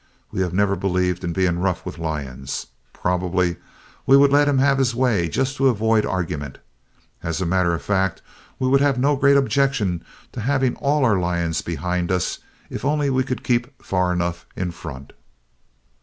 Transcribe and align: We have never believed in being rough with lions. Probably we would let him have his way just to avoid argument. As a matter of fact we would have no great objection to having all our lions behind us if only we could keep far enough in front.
We 0.31 0.41
have 0.41 0.51
never 0.51 0.75
believed 0.75 1.23
in 1.23 1.31
being 1.31 1.59
rough 1.59 1.85
with 1.85 1.99
lions. 1.99 2.65
Probably 2.91 3.57
we 4.07 4.17
would 4.17 4.31
let 4.31 4.47
him 4.47 4.57
have 4.57 4.79
his 4.79 4.95
way 4.95 5.29
just 5.29 5.57
to 5.57 5.67
avoid 5.67 6.07
argument. 6.07 6.57
As 7.21 7.39
a 7.39 7.45
matter 7.45 7.75
of 7.75 7.83
fact 7.83 8.19
we 8.57 8.67
would 8.67 8.81
have 8.81 8.97
no 8.97 9.15
great 9.15 9.37
objection 9.37 10.03
to 10.31 10.41
having 10.41 10.75
all 10.77 11.05
our 11.05 11.19
lions 11.19 11.61
behind 11.61 12.11
us 12.11 12.39
if 12.67 12.83
only 12.83 13.11
we 13.11 13.23
could 13.23 13.43
keep 13.43 13.79
far 13.85 14.11
enough 14.11 14.47
in 14.55 14.71
front. 14.71 15.13